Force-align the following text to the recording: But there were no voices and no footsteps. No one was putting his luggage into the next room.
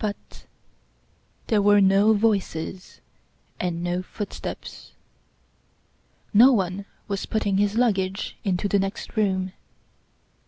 But 0.00 0.46
there 1.46 1.62
were 1.62 1.80
no 1.80 2.12
voices 2.12 3.00
and 3.60 3.84
no 3.84 4.02
footsteps. 4.02 4.94
No 6.34 6.52
one 6.52 6.86
was 7.06 7.24
putting 7.24 7.58
his 7.58 7.76
luggage 7.76 8.36
into 8.42 8.66
the 8.66 8.80
next 8.80 9.16
room. 9.16 9.52